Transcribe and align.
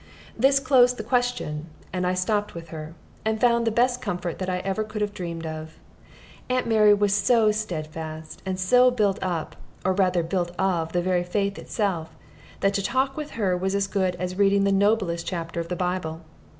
This 0.35 0.59
closed 0.59 0.97
the 0.97 1.03
question, 1.03 1.67
and 1.93 2.07
I 2.07 2.15
stopped 2.15 2.55
with 2.55 2.69
her, 2.69 2.95
and 3.23 3.39
found 3.39 3.67
the 3.67 3.71
best 3.71 4.01
comfort 4.01 4.39
that 4.39 4.49
I 4.49 4.57
ever 4.65 4.83
could 4.83 4.99
have 5.01 5.13
dreamed 5.13 5.45
of. 5.45 5.77
"Aunt 6.49 6.65
Mary" 6.65 6.91
was 6.91 7.13
so 7.13 7.51
steadfast, 7.51 8.41
and 8.43 8.59
so 8.59 8.89
built 8.89 9.19
up 9.21 9.49
with, 9.51 9.85
or 9.85 9.93
rather 9.93 10.23
built 10.23 10.53
of, 10.57 10.93
the 10.93 11.03
very 11.03 11.23
faith 11.23 11.59
itself, 11.59 12.15
that 12.61 12.73
to 12.73 12.81
talk 12.81 13.15
with 13.15 13.29
her 13.37 13.55
was 13.55 13.75
as 13.75 13.85
good 13.85 14.15
as 14.15 14.39
reading 14.39 14.63
the 14.63 14.71
noblest 14.71 15.27
chapter 15.27 15.59
of 15.59 15.67
the 15.67 15.75
Bible. 15.75 16.21